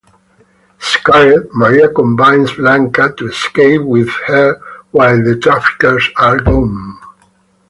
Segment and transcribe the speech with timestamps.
[0.79, 6.97] Scared, Maria convinces Blanca to escape with her while the traffickers are gone.